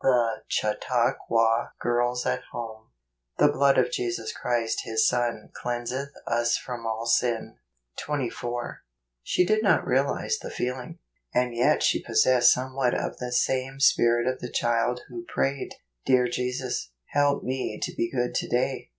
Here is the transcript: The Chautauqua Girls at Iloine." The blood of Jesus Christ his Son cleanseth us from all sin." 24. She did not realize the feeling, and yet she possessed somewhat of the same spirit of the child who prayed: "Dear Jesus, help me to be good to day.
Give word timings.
The 0.03 0.41
Chautauqua 0.47 1.73
Girls 1.79 2.25
at 2.25 2.39
Iloine." 2.51 2.87
The 3.37 3.51
blood 3.51 3.77
of 3.77 3.91
Jesus 3.91 4.33
Christ 4.33 4.79
his 4.83 5.07
Son 5.07 5.49
cleanseth 5.53 6.09
us 6.25 6.57
from 6.57 6.87
all 6.87 7.05
sin." 7.05 7.57
24. 7.99 8.81
She 9.21 9.45
did 9.45 9.61
not 9.61 9.85
realize 9.85 10.39
the 10.39 10.49
feeling, 10.49 10.97
and 11.35 11.53
yet 11.53 11.83
she 11.83 12.01
possessed 12.01 12.51
somewhat 12.51 12.95
of 12.95 13.17
the 13.19 13.31
same 13.31 13.79
spirit 13.79 14.25
of 14.25 14.39
the 14.39 14.49
child 14.49 15.01
who 15.07 15.23
prayed: 15.27 15.75
"Dear 16.03 16.27
Jesus, 16.27 16.89
help 17.09 17.43
me 17.43 17.79
to 17.83 17.93
be 17.95 18.09
good 18.09 18.33
to 18.33 18.47
day. 18.49 18.89